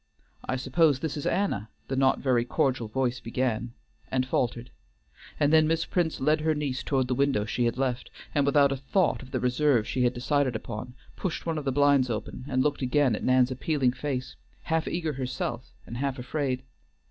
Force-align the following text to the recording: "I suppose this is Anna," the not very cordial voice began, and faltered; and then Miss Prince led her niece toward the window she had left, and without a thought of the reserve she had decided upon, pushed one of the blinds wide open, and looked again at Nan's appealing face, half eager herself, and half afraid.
"I 0.43 0.55
suppose 0.55 0.99
this 0.99 1.15
is 1.15 1.27
Anna," 1.27 1.69
the 1.87 1.95
not 1.95 2.17
very 2.17 2.43
cordial 2.43 2.87
voice 2.87 3.19
began, 3.19 3.73
and 4.09 4.25
faltered; 4.25 4.71
and 5.39 5.53
then 5.53 5.67
Miss 5.67 5.85
Prince 5.85 6.19
led 6.19 6.41
her 6.41 6.55
niece 6.55 6.81
toward 6.81 7.07
the 7.07 7.13
window 7.13 7.45
she 7.45 7.65
had 7.65 7.77
left, 7.77 8.09
and 8.33 8.43
without 8.43 8.71
a 8.71 8.77
thought 8.77 9.21
of 9.21 9.29
the 9.29 9.39
reserve 9.39 9.87
she 9.87 10.01
had 10.03 10.15
decided 10.15 10.55
upon, 10.55 10.95
pushed 11.15 11.45
one 11.45 11.59
of 11.59 11.65
the 11.65 11.71
blinds 11.71 12.09
wide 12.09 12.15
open, 12.15 12.45
and 12.49 12.63
looked 12.63 12.81
again 12.81 13.15
at 13.15 13.23
Nan's 13.23 13.51
appealing 13.51 13.91
face, 13.93 14.35
half 14.63 14.87
eager 14.87 15.13
herself, 15.13 15.71
and 15.85 15.97
half 15.97 16.17
afraid. 16.17 16.63